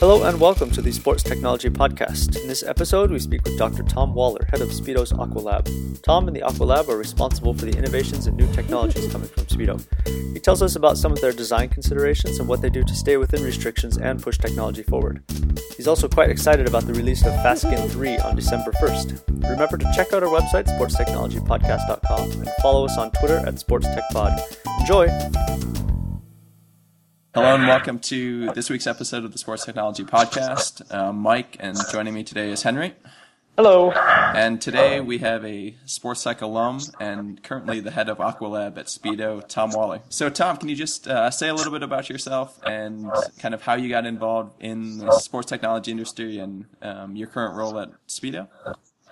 [0.00, 2.40] Hello and welcome to the Sports Technology Podcast.
[2.40, 3.82] In this episode, we speak with Dr.
[3.82, 6.02] Tom Waller, head of Speedo's Aqualab.
[6.02, 9.84] Tom and the Aqualab are responsible for the innovations and new technologies coming from Speedo.
[10.34, 13.16] He tells us about some of their design considerations and what they do to stay
[13.16, 15.24] within restrictions and push technology forward.
[15.76, 19.50] He's also quite excited about the release of FastSkin 3 on December 1st.
[19.50, 24.78] Remember to check out our website, sportstechnologypodcast.com, and follow us on Twitter at SportsTechPod.
[24.78, 25.08] Enjoy!
[27.34, 30.82] Hello and welcome to this week's episode of the Sports Technology Podcast.
[30.90, 32.94] I'm Mike, and joining me today is Henry.
[33.54, 33.90] Hello.
[33.90, 38.86] And today we have a Sports Tech alum and currently the head of Aqualab at
[38.86, 40.00] Speedo, Tom Waller.
[40.08, 43.60] So, Tom, can you just uh, say a little bit about yourself and kind of
[43.60, 47.90] how you got involved in the sports technology industry and um, your current role at
[48.08, 48.48] Speedo?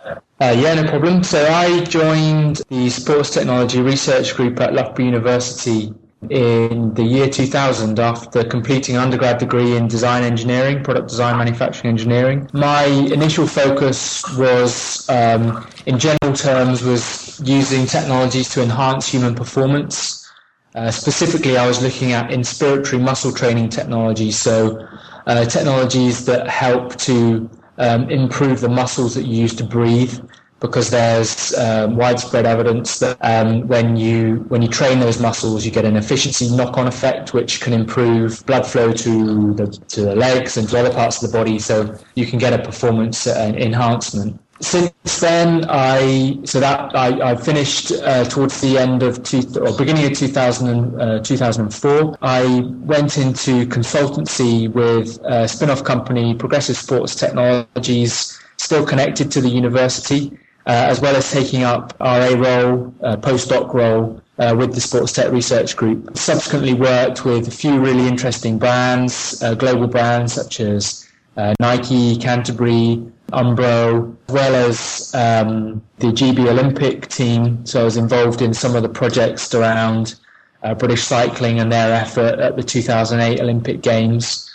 [0.05, 1.23] Uh, yeah, no problem.
[1.23, 5.93] So I joined the Sports Technology Research Group at Loughborough University
[6.31, 11.91] in the year 2000 after completing an undergrad degree in design engineering, product design, manufacturing
[11.91, 12.49] engineering.
[12.53, 20.29] My initial focus was, um, in general terms, was using technologies to enhance human performance.
[20.75, 24.87] Uh, specifically, I was looking at inspiratory muscle training technologies, so
[25.27, 30.19] uh, technologies that help to um, improve the muscles that you use to breathe
[30.61, 35.71] because there's um, widespread evidence that um, when you when you train those muscles, you
[35.71, 40.57] get an efficiency knock-on effect, which can improve blood flow to the to the legs
[40.57, 41.59] and to other parts of the body.
[41.59, 44.41] So you can get a performance uh, enhancement.
[44.59, 49.77] Since then, I so that I, I finished uh, towards the end of two, or
[49.77, 52.17] beginning of 2000, uh, 2004.
[52.23, 59.51] I went into consultancy with a spin-off company, Progressive Sports Technologies, still connected to the
[59.51, 65.13] university as well as taking up RA role, uh, postdoc role uh, with the Sports
[65.13, 66.17] Tech Research Group.
[66.17, 72.17] Subsequently worked with a few really interesting brands, uh, global brands such as uh, Nike,
[72.17, 77.65] Canterbury, Umbro, as well as um, the GB Olympic team.
[77.67, 80.15] So I was involved in some of the projects around
[80.63, 84.51] uh, British cycling and their effort at the 2008 Olympic Games.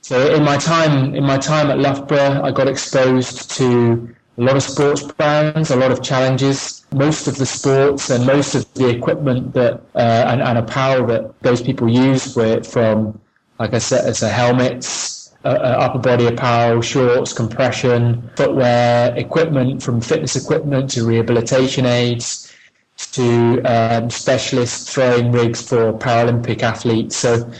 [0.00, 4.56] So in my time in my time at Loughborough, I got exposed to a lot
[4.56, 6.86] of sports brands, a lot of challenges.
[6.92, 11.38] Most of the sports and most of the equipment that uh, and, and, apparel that
[11.42, 13.20] those people use, were from,
[13.58, 19.82] like I said, it's a helmets, uh, uh, upper body apparel, shorts, compression, footwear, equipment
[19.82, 22.54] from fitness equipment to rehabilitation aids
[23.12, 27.16] to um, specialist throwing rigs for Paralympic athletes.
[27.16, 27.50] So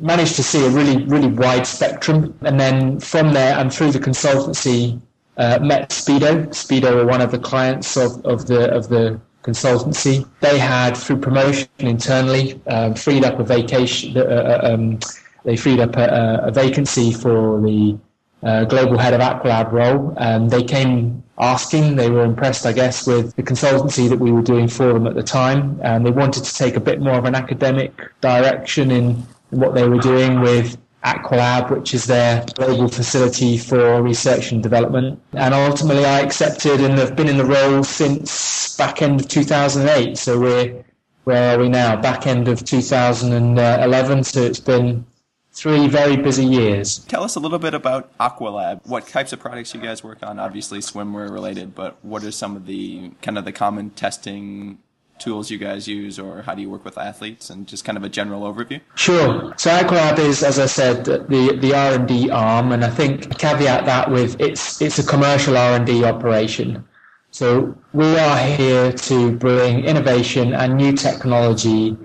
[0.00, 2.36] managed to see a really, really wide spectrum.
[2.42, 5.00] And then from there and through the consultancy
[5.36, 6.48] uh, met Speedo.
[6.48, 10.26] Speedo were one of the clients of, of the of the consultancy.
[10.40, 14.16] They had, through promotion internally, um, freed up a vacation.
[14.16, 14.98] Uh, uh, um,
[15.44, 17.96] they freed up a, a vacancy for the
[18.42, 20.14] uh, global head of Aqualab role.
[20.16, 21.96] And they came asking.
[21.96, 25.14] They were impressed, I guess, with the consultancy that we were doing for them at
[25.14, 29.22] the time, and they wanted to take a bit more of an academic direction in
[29.50, 35.22] what they were doing with Aqualab, which is their global facility for research and development.
[35.32, 40.18] And ultimately, I accepted and have been in the role since back end of 2008.
[40.18, 40.84] So we're
[41.24, 42.00] where are we now?
[42.00, 44.24] Back end of 2011.
[44.24, 45.06] So it's been
[45.52, 46.98] three very busy years.
[47.00, 48.86] Tell us a little bit about Aqualab.
[48.86, 50.38] What types of products you guys work on?
[50.38, 54.78] Obviously, swimwear related, but what are some of the kind of the common testing
[55.18, 58.04] tools you guys use or how do you work with athletes and just kind of
[58.04, 58.80] a general overview?
[58.94, 59.54] Sure.
[59.56, 64.10] So Aqualab is, as I said, the, the R&D arm and I think caveat that
[64.10, 66.84] with it's, it's a commercial R&D operation.
[67.30, 71.96] So we are here to bring innovation and new technology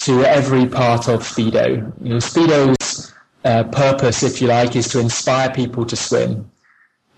[0.00, 1.92] to every part of Speedo.
[2.02, 6.50] You know, Speedo's uh, purpose, if you like, is to inspire people to swim.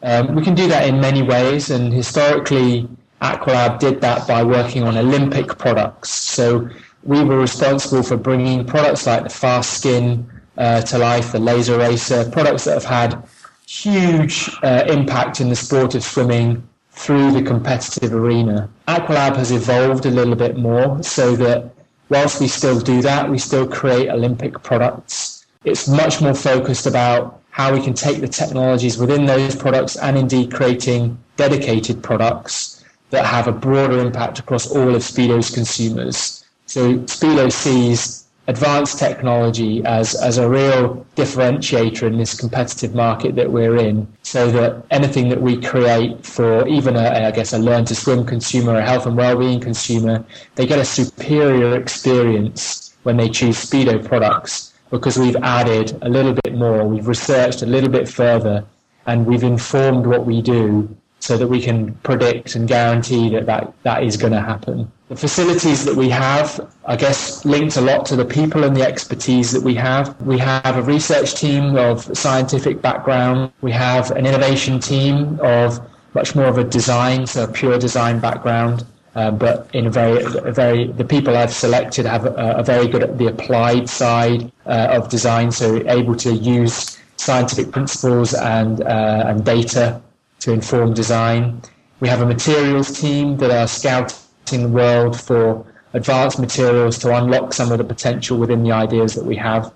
[0.02, 2.88] Um, we can do that in many ways and historically
[3.22, 6.10] Aqualab did that by working on Olympic products.
[6.10, 6.68] So
[7.02, 10.24] we were responsible for bringing products like the FastSkin
[10.58, 13.28] uh, to life, the Laser Racer, products that have had
[13.66, 18.68] huge uh, impact in the sport of swimming through the competitive arena.
[18.88, 21.70] Aqualab has evolved a little bit more so that
[22.08, 25.46] whilst we still do that, we still create Olympic products.
[25.64, 30.16] It's much more focused about how we can take the technologies within those products and
[30.16, 32.76] indeed creating dedicated products
[33.10, 36.44] that have a broader impact across all of Speedo's consumers.
[36.66, 43.50] So Speedo sees advanced technology as, as a real differentiator in this competitive market that
[43.50, 47.84] we're in so that anything that we create for even a, I guess a learn
[47.86, 50.24] to swim consumer, a health and well-being consumer,
[50.54, 56.32] they get a superior experience when they choose Speedo products because we've added a little
[56.32, 58.64] bit more, we've researched a little bit further,
[59.06, 63.72] and we've informed what we do so that we can predict and guarantee that that,
[63.82, 64.90] that is going to happen.
[65.08, 68.82] The facilities that we have, I guess, linked a lot to the people and the
[68.82, 70.20] expertise that we have.
[70.22, 73.52] We have a research team of scientific background.
[73.60, 75.80] We have an innovation team of
[76.14, 78.84] much more of a design, so a pure design background.
[79.14, 82.86] Uh, but in a very, a very, the people I've selected have a, a very
[82.86, 88.82] good at the applied side uh, of design, so able to use scientific principles and
[88.82, 90.02] uh, and data
[90.46, 91.60] to inform design.
[91.98, 97.52] We have a materials team that are scouting the world for advanced materials to unlock
[97.52, 99.74] some of the potential within the ideas that we have.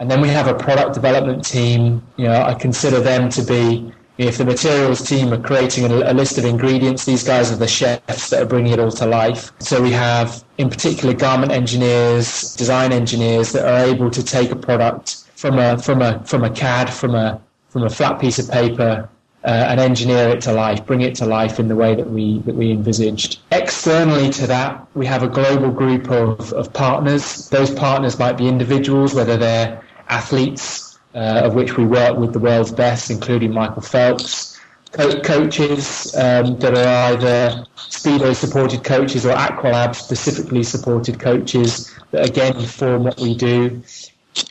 [0.00, 2.02] And then we have a product development team.
[2.16, 6.36] You know, I consider them to be if the materials team are creating a, list
[6.36, 9.52] of ingredients, these guys are the chefs that are bringing it all to life.
[9.60, 14.56] So we have, in particular, garment engineers, design engineers that are able to take a
[14.56, 18.50] product from a from a from a CAD, from a from a flat piece of
[18.50, 19.08] paper,
[19.44, 22.38] uh, and engineer it to life, bring it to life in the way that we
[22.40, 23.40] that we envisaged.
[23.52, 27.48] Externally to that, we have a global group of, of partners.
[27.48, 32.38] Those partners might be individuals, whether they're athletes uh, of which we work with the
[32.38, 34.58] world's best, including Michael Phelps.
[34.92, 42.26] Co- coaches um, that are either Speedo supported coaches or Aqualab specifically supported coaches that
[42.26, 43.82] again form what we do.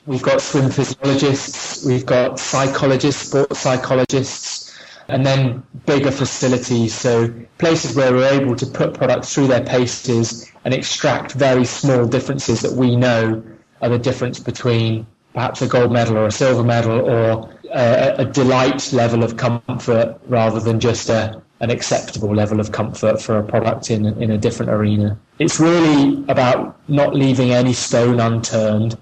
[0.05, 4.66] We've got swim physiologists, we've got psychologists, sports psychologists,
[5.07, 10.51] and then bigger facilities, so places where we're able to put products through their paces
[10.65, 13.41] and extract very small differences that we know
[13.81, 18.25] are the difference between perhaps a gold medal or a silver medal or a, a
[18.25, 23.43] delight level of comfort rather than just a, an acceptable level of comfort for a
[23.43, 25.17] product in, in a different arena.
[25.39, 28.97] It's really about not leaving any stone unturned,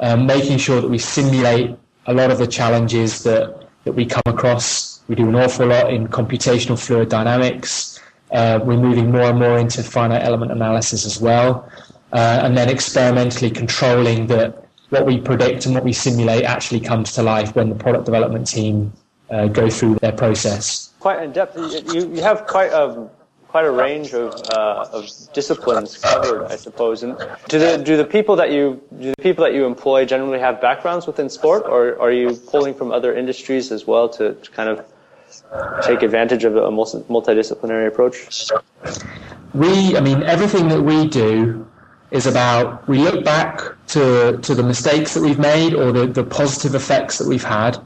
[0.00, 1.76] um, making sure that we simulate
[2.06, 4.95] a lot of the challenges that, that we come across.
[5.08, 8.00] We do an awful lot in computational fluid dynamics.
[8.32, 11.70] Uh, we're moving more and more into finite element analysis as well.
[12.12, 17.12] Uh, and then experimentally controlling that what we predict and what we simulate actually comes
[17.12, 18.92] to life when the product development team
[19.30, 20.92] uh, go through their process.
[21.00, 21.56] Quite in depth.
[21.92, 23.08] You, you have quite a
[23.48, 27.02] quite a range of, uh, of disciplines covered, I suppose.
[27.02, 27.16] And
[27.48, 30.60] do the do the people that you do the people that you employ generally have
[30.60, 34.68] backgrounds within sport, or are you pulling from other industries as well to, to kind
[34.68, 34.84] of
[35.82, 38.50] take advantage of a multidisciplinary approach?
[39.54, 41.66] We, I mean, everything that we do
[42.10, 46.24] is about we look back to, to the mistakes that we've made or the, the
[46.24, 47.78] positive effects that we've had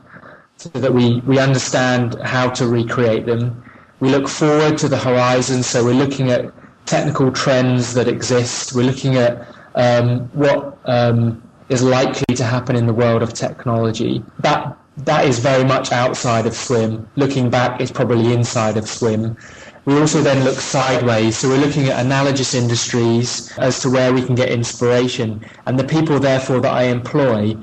[0.57, 3.65] so that we, we understand how to recreate them.
[4.01, 6.53] We look forward to the horizon, so we're looking at
[6.87, 8.75] technical trends that exist.
[8.75, 14.23] We're looking at um, what um, is likely to happen in the world of technology.
[14.41, 17.09] That that is very much outside of swim.
[17.17, 19.37] Looking back, it's probably inside of swim.
[19.87, 24.23] We also then look sideways, so we're looking at analogous industries as to where we
[24.23, 25.45] can get inspiration.
[25.67, 27.57] And the people, therefore, that I employ,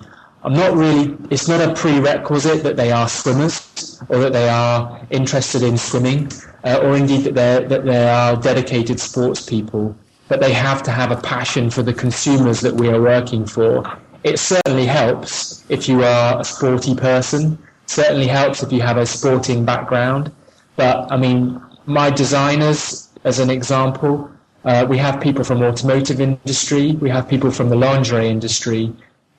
[0.44, 5.00] I'm not really, it's not a prerequisite that they are swimmers or that they are
[5.10, 6.32] interested in swimming
[6.64, 9.96] uh, or indeed that, they that they are dedicated sports people,
[10.28, 13.84] but they have to have a passion for the consumers that we are working for.
[14.28, 19.06] It certainly helps if you are a sporty person, certainly helps if you have a
[19.06, 20.34] sporting background.
[20.76, 24.30] But I mean, my designers, as an example,
[24.66, 28.92] uh, we have people from automotive industry, we have people from the lingerie industry.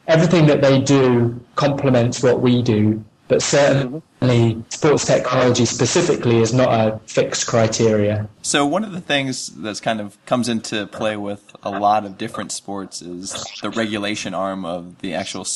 [0.07, 6.68] Everything that they do complements what we do, but certainly sports technology specifically is not
[6.68, 8.28] a fixed criteria.
[8.42, 12.18] So one of the things that's kind of comes into play with a lot of
[12.18, 15.47] different sports is the regulation arm of the actual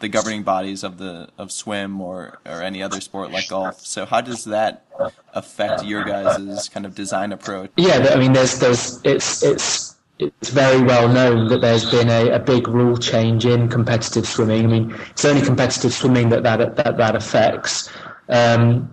[0.00, 3.80] the governing bodies of the of swim or or any other sport like golf.
[3.80, 4.84] So how does that
[5.32, 7.70] affect your guys' kind of design approach?
[7.76, 9.89] Yeah, I mean, there's there's it's it's
[10.20, 14.64] it's very well known that there's been a, a big rule change in competitive swimming.
[14.64, 17.90] I mean, it's only competitive swimming that that that, that affects,
[18.28, 18.92] um,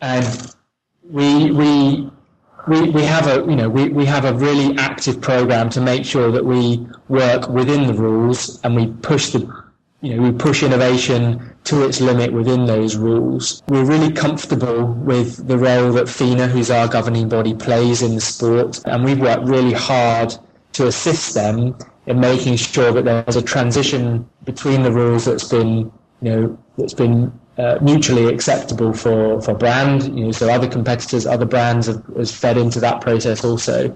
[0.00, 0.54] and
[1.08, 2.10] we we.
[2.68, 6.04] We, we have a you know we, we have a really active program to make
[6.04, 9.61] sure that we work within the rules and we push the
[10.02, 13.62] you know, we push innovation to its limit within those rules.
[13.68, 18.20] We're really comfortable with the role that FINA, who's our governing body, plays in the
[18.20, 20.34] sport, and we've worked really hard
[20.72, 25.92] to assist them in making sure that there's a transition between the rules that's been,
[26.20, 30.18] you know, that's been uh, mutually acceptable for, for brand.
[30.18, 33.94] You know, so other competitors, other brands have, have fed into that process also.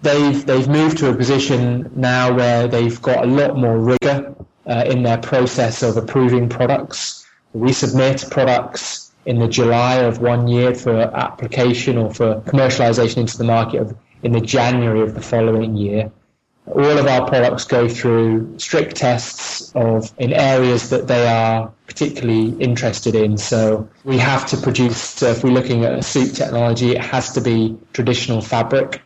[0.00, 4.34] They've they've moved to a position now where they've got a lot more rigor
[4.66, 7.26] uh, in their process of approving products.
[7.52, 13.38] We submit products in the July of one year for application or for commercialization into
[13.38, 16.10] the market of, in the January of the following year.
[16.66, 22.50] All of our products go through strict tests of in areas that they are particularly
[22.62, 23.36] interested in.
[23.36, 27.32] So we have to produce, so if we're looking at a suit technology, it has
[27.32, 29.02] to be traditional fabric.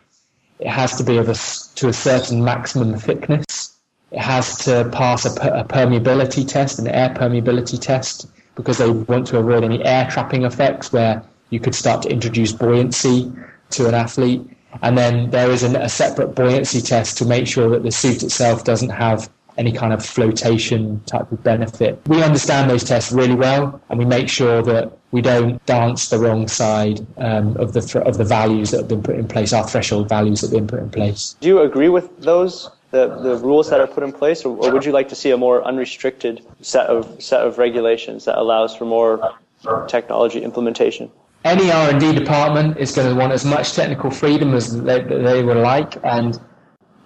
[0.59, 1.35] It has to be of a,
[1.75, 3.76] to a certain maximum thickness.
[4.11, 9.27] It has to pass a, a permeability test, an air permeability test, because they want
[9.27, 13.31] to avoid any air trapping effects where you could start to introduce buoyancy
[13.71, 14.41] to an athlete.
[14.81, 18.23] And then there is an, a separate buoyancy test to make sure that the suit
[18.23, 21.99] itself doesn't have any kind of flotation type of benefit.
[22.07, 26.19] We understand those tests really well, and we make sure that we don't dance the
[26.19, 29.53] wrong side um, of the th- of the values that have been put in place,
[29.53, 31.35] our threshold values that have been put in place.
[31.39, 32.69] Do you agree with those?
[32.91, 35.31] The, the rules that are put in place, or, or would you like to see
[35.31, 39.37] a more unrestricted set of set of regulations that allows for more
[39.87, 41.11] technology implementation?
[41.47, 45.57] any R&D department is going to want as much technical freedom as they, they would
[45.57, 46.39] like, and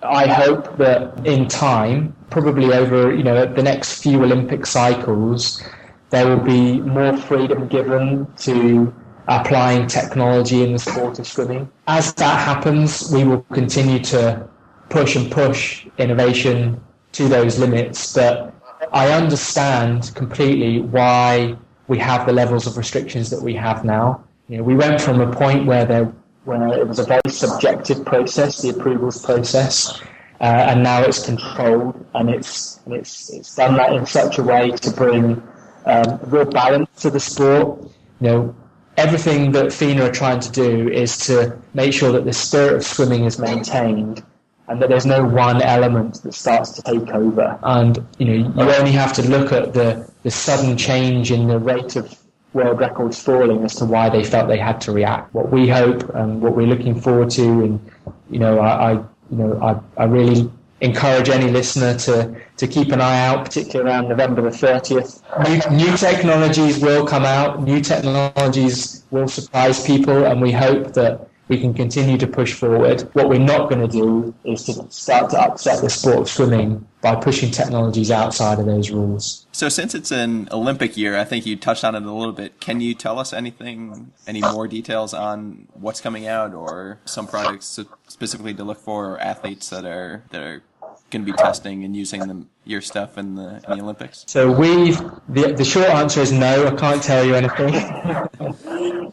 [0.04, 5.64] I hope that in time, probably over you know the next few Olympic cycles,
[6.10, 8.94] there will be more freedom given to
[9.28, 11.70] applying technology in the sport of swimming.
[11.88, 14.50] As that happens, we will continue to
[14.92, 16.80] push and push innovation
[17.14, 18.14] to those limits.
[18.14, 18.54] But
[18.92, 21.56] I understand completely why
[21.88, 24.24] we have the levels of restrictions that we have now.
[24.48, 28.04] You know, we went from a point where there where it was a very subjective
[28.04, 30.02] process, the approvals process,
[30.42, 34.72] uh, and now it's controlled and it's it's it's done that in such a way
[34.72, 35.42] to bring
[35.86, 37.82] um, real balance to the sport.
[38.20, 38.56] You know,
[38.98, 42.84] everything that FINA are trying to do is to make sure that the spirit of
[42.84, 44.24] swimming is maintained
[44.72, 47.60] and that there's no one element that starts to take over.
[47.62, 51.60] And you know, you only have to look at the, the sudden change in the
[51.60, 52.18] rate of
[52.54, 55.34] world records falling as to why they felt they had to react.
[55.34, 57.92] What we hope and what we're looking forward to, and
[58.30, 60.50] you know, I, I you know, I, I really
[60.80, 65.22] encourage any listener to, to keep an eye out, particularly around November the 30th.
[65.70, 71.28] New, new technologies will come out, new technologies will surprise people, and we hope that
[71.52, 73.02] we can continue to push forward.
[73.12, 76.88] What we're not going to do is to start to upset the sport of swimming
[77.02, 79.46] by pushing technologies outside of those rules.
[79.52, 82.62] So, since it's an Olympic year, I think you touched on it a little bit.
[82.62, 87.78] Can you tell us anything, any more details on what's coming out, or some projects
[88.08, 90.64] specifically to look for, or athletes that are that are
[91.10, 94.24] going to be testing and using the, your stuff in the, in the Olympics?
[94.28, 96.68] So we've the, the short answer is no.
[96.68, 97.76] I can't tell you anything.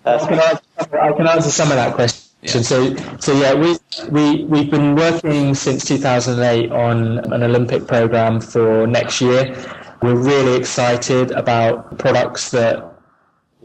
[0.05, 2.28] I, can answer, I can answer some of that question.
[2.43, 2.61] Yeah.
[2.63, 3.77] So, so yeah, we
[4.11, 9.57] we we've been working since 2008 on an Olympic program for next year.
[10.03, 12.95] We're really excited about products that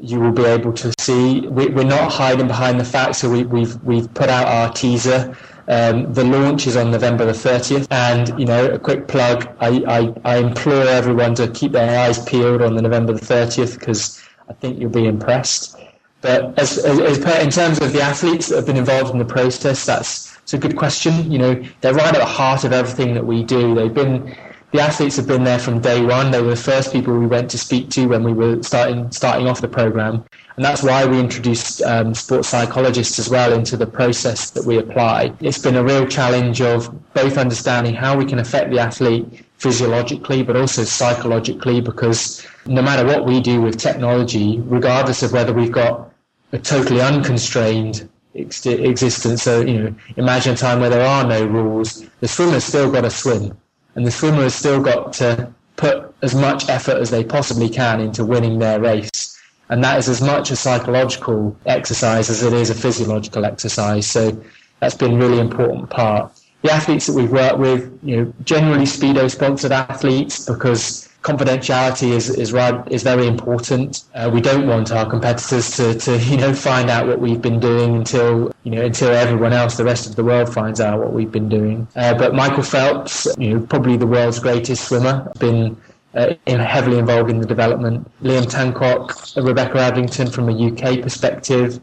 [0.02, 1.42] you will be able to see.
[1.42, 3.16] We, are not hiding behind the fact.
[3.18, 5.38] So we, we've we've put out our teaser.
[5.68, 9.48] Um, the launch is on November the 30th, and you know, a quick plug.
[9.60, 13.80] I, I, I implore everyone to keep their eyes peeled on the November the 30th
[13.80, 15.78] because I think you'll be impressed.
[16.24, 19.20] But as, as, as per, in terms of the athletes that have been involved in
[19.20, 21.30] the process, that's it's a good question.
[21.30, 23.76] You know, they're right at the heart of everything that we do.
[23.76, 24.34] They've been
[24.72, 26.32] the athletes have been there from day one.
[26.32, 29.48] They were the first people we went to speak to when we were starting starting
[29.48, 30.24] off the program,
[30.56, 34.78] and that's why we introduced um, sports psychologists as well into the process that we
[34.78, 35.34] apply.
[35.42, 40.42] It's been a real challenge of both understanding how we can affect the athlete physiologically,
[40.42, 45.72] but also psychologically, because no matter what we do with technology, regardless of whether we've
[45.72, 46.13] got
[46.54, 49.44] a totally unconstrained ex- existence.
[49.44, 52.06] So, you know, imagine a time where there are no rules.
[52.22, 53.58] The swimmer's still got to swim,
[53.96, 58.00] and the swimmer has still got to put as much effort as they possibly can
[58.00, 59.38] into winning their race.
[59.70, 64.06] And that is as much a psychological exercise as it is a physiological exercise.
[64.06, 64.40] So
[64.80, 66.32] that's been a really important part.
[66.62, 72.30] The athletes that we've worked with, you know, generally Speedo sponsored athletes because confidentiality is
[72.30, 72.54] is
[72.92, 74.04] is very important.
[74.14, 77.60] Uh, we don't want our competitors to, to you know find out what we've been
[77.60, 81.14] doing until you know until everyone else, the rest of the world, finds out what
[81.14, 81.88] we've been doing.
[81.96, 85.78] Uh, but Michael Phelps, you know, probably the world's greatest swimmer, been
[86.14, 88.10] uh, heavily involved in the development.
[88.22, 91.80] Liam Tancock, Rebecca Adlington from a UK perspective.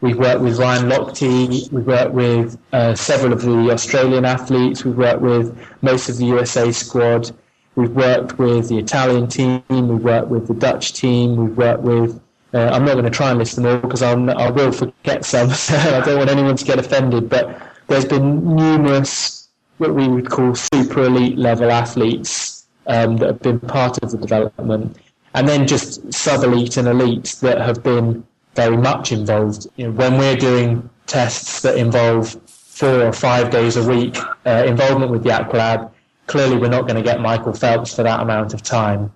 [0.00, 1.72] We've worked with Ryan Lochte.
[1.72, 4.84] We've worked with uh, several of the Australian athletes.
[4.84, 7.32] We've worked with most of the USA squad.
[7.78, 12.20] We've worked with the Italian team, we've worked with the Dutch team, we've worked with.
[12.52, 15.24] Uh, I'm not going to try and list them all because I'll, I will forget
[15.24, 15.50] some.
[15.50, 17.28] So I don't want anyone to get offended.
[17.28, 17.56] But
[17.86, 23.60] there's been numerous what we would call super elite level athletes um, that have been
[23.60, 24.96] part of the development,
[25.34, 29.68] and then just sub-elite and elite that have been very much involved.
[29.76, 34.64] You know, when we're doing tests that involve four or five days a week uh,
[34.66, 35.92] involvement with the Aqualab,
[36.28, 39.12] clearly we're not going to get Michael Phelps for that amount of time.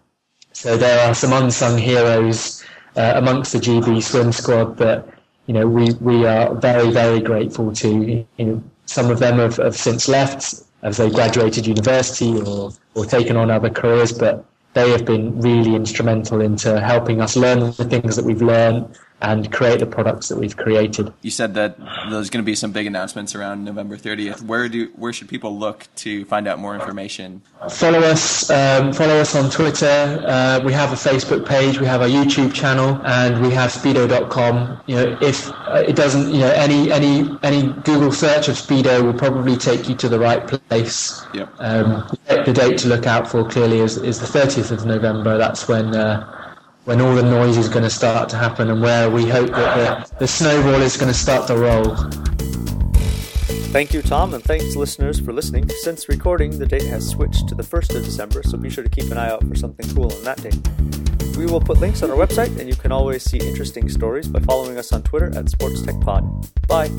[0.52, 2.64] So there are some unsung heroes
[2.96, 5.08] uh, amongst the GB swim squad that
[5.46, 8.26] you know we, we are very very grateful to.
[8.36, 13.04] You know, some of them have, have since left as they graduated university or, or
[13.06, 17.84] taken on other careers, but they have been really instrumental into helping us learn the
[17.84, 21.12] things that we've learned and create the products that we've created.
[21.22, 21.78] You said that
[22.10, 24.42] there's going to be some big announcements around November 30th.
[24.42, 27.42] Where do where should people look to find out more information?
[27.70, 28.50] Follow us.
[28.50, 30.24] Um, follow us on Twitter.
[30.26, 31.78] Uh, we have a Facebook page.
[31.78, 34.80] We have a YouTube channel, and we have Speedo.com.
[34.86, 39.04] You know, if uh, it doesn't, you know, any any any Google search of Speedo
[39.04, 41.24] will probably take you to the right place.
[41.32, 41.48] Yep.
[41.58, 45.38] Um, the date to look out for clearly is, is the 30th of November.
[45.38, 45.94] That's when.
[45.94, 46.40] Uh,
[46.84, 50.08] when all the noise is going to start to happen and where we hope that
[50.08, 51.94] the, the snowball is going to start to roll.
[53.72, 55.68] Thank you, Tom, and thanks, listeners, for listening.
[55.68, 58.90] Since recording, the date has switched to the 1st of December, so be sure to
[58.90, 60.50] keep an eye out for something cool on that day.
[61.38, 64.40] We will put links on our website, and you can always see interesting stories by
[64.40, 66.66] following us on Twitter at SportsTechPod.
[66.66, 66.90] Bye!